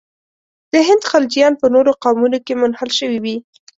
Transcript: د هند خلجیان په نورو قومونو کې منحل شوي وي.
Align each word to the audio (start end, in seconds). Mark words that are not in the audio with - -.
د 0.73 0.75
هند 0.87 1.01
خلجیان 1.11 1.53
په 1.61 1.67
نورو 1.73 1.91
قومونو 2.03 2.37
کې 2.45 2.53
منحل 2.61 2.89
شوي 2.99 3.19
وي. 3.25 3.35